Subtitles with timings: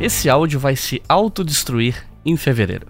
[0.00, 2.86] esse áudio vai se autodestruir em fevereiro.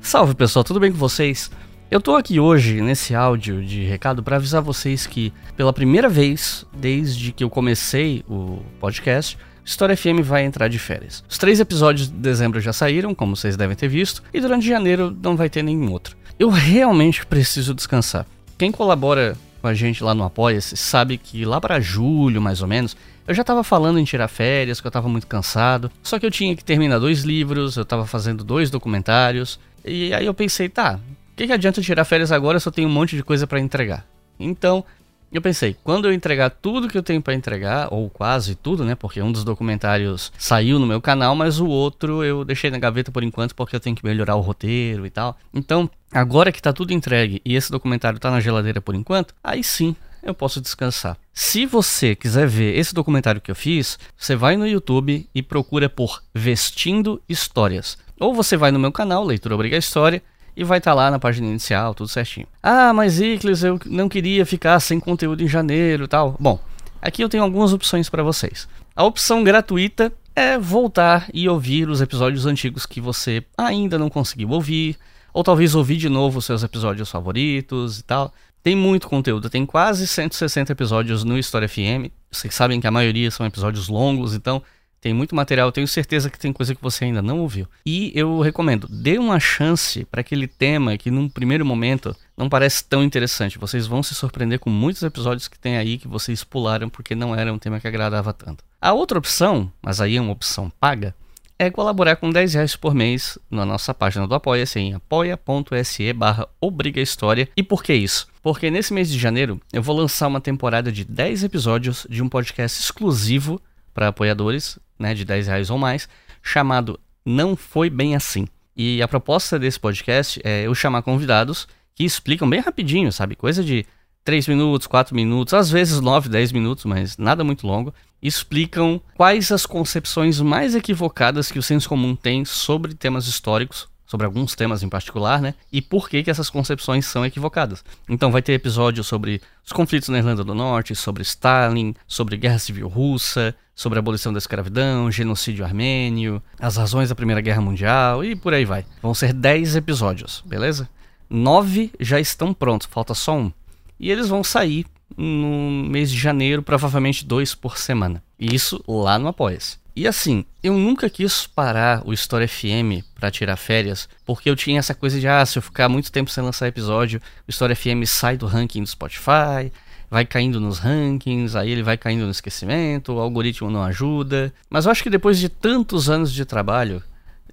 [0.00, 1.50] Salve pessoal, tudo bem com vocês?
[1.90, 6.64] Eu tô aqui hoje nesse áudio de recado para avisar vocês que pela primeira vez
[6.74, 11.22] desde que eu comecei o podcast, História FM vai entrar de férias.
[11.28, 15.14] Os três episódios de dezembro já saíram, como vocês devem ter visto, e durante janeiro
[15.22, 16.16] não vai ter nenhum outro.
[16.38, 18.24] Eu realmente preciso descansar.
[18.56, 22.68] Quem colabora com a gente lá no Apoia-se sabe que lá para julho, mais ou
[22.68, 25.90] menos, eu já tava falando em tirar férias, que eu tava muito cansado.
[26.02, 29.58] Só que eu tinha que terminar dois livros, eu tava fazendo dois documentários.
[29.84, 31.00] E aí eu pensei, tá,
[31.32, 33.60] o que, que adianta tirar férias agora se eu tenho um monte de coisa para
[33.60, 34.06] entregar?
[34.38, 34.84] Então,
[35.32, 38.94] eu pensei, quando eu entregar tudo que eu tenho para entregar, ou quase tudo, né?
[38.94, 43.10] Porque um dos documentários saiu no meu canal, mas o outro eu deixei na gaveta
[43.10, 45.36] por enquanto porque eu tenho que melhorar o roteiro e tal.
[45.52, 49.62] Então, agora que tá tudo entregue e esse documentário tá na geladeira por enquanto, aí
[49.62, 51.16] sim eu posso descansar.
[51.32, 55.88] Se você quiser ver esse documentário que eu fiz, você vai no YouTube e procura
[55.88, 57.96] por Vestindo Histórias.
[58.18, 60.22] Ou você vai no meu canal, Leitura Obriga História,
[60.56, 62.46] e vai estar tá lá na página inicial, tudo certinho.
[62.62, 66.34] Ah, mas Iclis, eu não queria ficar sem conteúdo em janeiro tal.
[66.40, 66.58] Bom,
[67.00, 68.68] aqui eu tenho algumas opções para vocês.
[68.94, 74.50] A opção gratuita é voltar e ouvir os episódios antigos que você ainda não conseguiu
[74.50, 74.96] ouvir,
[75.32, 78.32] ou talvez ouvir de novo os seus episódios favoritos e tal.
[78.62, 82.10] Tem muito conteúdo, tem quase 160 episódios no História FM.
[82.30, 84.62] Vocês sabem que a maioria são episódios longos, então
[85.06, 87.68] tem muito material, tenho certeza que tem coisa que você ainda não ouviu.
[87.86, 92.82] E eu recomendo, dê uma chance para aquele tema que num primeiro momento não parece
[92.82, 93.56] tão interessante.
[93.56, 97.36] Vocês vão se surpreender com muitos episódios que tem aí que vocês pularam porque não
[97.36, 98.64] era um tema que agradava tanto.
[98.80, 101.14] A outra opção, mas aí é uma opção paga,
[101.56, 106.48] é colaborar com 10 reais por mês na nossa página do Apoia-se em apoia.se barra
[106.96, 107.48] História.
[107.56, 108.26] E por que isso?
[108.42, 112.28] Porque nesse mês de janeiro eu vou lançar uma temporada de 10 episódios de um
[112.28, 113.62] podcast exclusivo
[113.96, 116.08] para apoiadores, né, de 10 reais ou mais,
[116.42, 118.46] chamado Não Foi Bem Assim.
[118.76, 123.34] E a proposta desse podcast é eu chamar convidados que explicam bem rapidinho, sabe?
[123.34, 123.86] Coisa de
[124.22, 127.94] 3 minutos, 4 minutos, às vezes 9, 10 minutos, mas nada muito longo.
[128.20, 134.24] Explicam quais as concepções mais equivocadas que o senso comum tem sobre temas históricos sobre
[134.26, 135.54] alguns temas em particular, né?
[135.72, 137.84] E por que, que essas concepções são equivocadas.
[138.08, 142.58] Então vai ter episódios sobre os conflitos na Irlanda do Norte, sobre Stalin, sobre Guerra
[142.58, 148.24] Civil Russa, sobre a abolição da escravidão, genocídio armênio, as razões da Primeira Guerra Mundial
[148.24, 148.86] e por aí vai.
[149.02, 150.88] Vão ser 10 episódios, beleza?
[151.28, 153.52] Nove já estão prontos, falta só um.
[153.98, 154.86] E eles vão sair
[155.16, 158.22] no mês de janeiro, provavelmente dois por semana.
[158.38, 159.78] Isso lá no Apoia-se.
[159.94, 164.78] E assim, eu nunca quis parar o História FM para tirar férias, porque eu tinha
[164.78, 168.04] essa coisa de, ah, se eu ficar muito tempo sem lançar episódio, o História FM
[168.04, 169.72] sai do ranking do Spotify,
[170.10, 174.52] vai caindo nos rankings, aí ele vai caindo no esquecimento, o algoritmo não ajuda.
[174.68, 177.02] Mas eu acho que depois de tantos anos de trabalho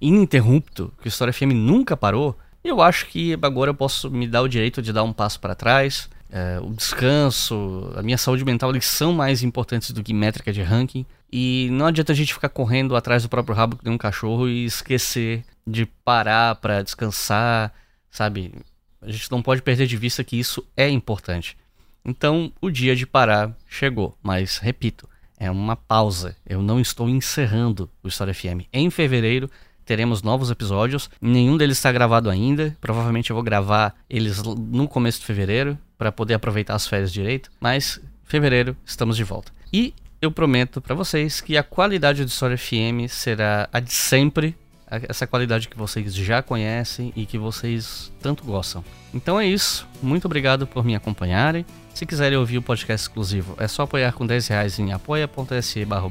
[0.02, 4.42] ininterrupto, que o História FM nunca parou, eu acho que agora eu posso me dar
[4.42, 6.10] o direito de dar um passo para trás.
[6.36, 10.64] É, o descanso, a minha saúde mental, eles são mais importantes do que métrica de
[10.64, 11.06] ranking.
[11.32, 14.50] E não adianta a gente ficar correndo atrás do próprio rabo que nem um cachorro
[14.50, 17.72] e esquecer de parar para descansar,
[18.10, 18.52] sabe?
[19.00, 21.56] A gente não pode perder de vista que isso é importante.
[22.04, 25.08] Então, o dia de parar chegou, mas repito,
[25.38, 26.36] é uma pausa.
[26.48, 28.66] Eu não estou encerrando o História FM.
[28.74, 29.52] Em fevereiro
[29.86, 31.10] teremos novos episódios.
[31.22, 32.76] Nenhum deles está gravado ainda.
[32.80, 37.50] Provavelmente eu vou gravar eles no começo de fevereiro para poder aproveitar as férias direito.
[37.60, 39.52] Mas fevereiro estamos de volta.
[39.72, 44.56] E eu prometo para vocês que a qualidade do História FM será a de sempre,
[44.88, 48.86] essa qualidade que vocês já conhecem e que vocês tanto gostam.
[49.14, 51.66] Então é isso, muito obrigado por me acompanharem.
[51.94, 56.08] Se quiserem ouvir o podcast exclusivo, é só apoiar com 10 reais em apoia.se barra.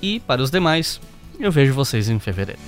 [0.00, 1.00] E para os demais,
[1.38, 2.60] eu vejo vocês em fevereiro.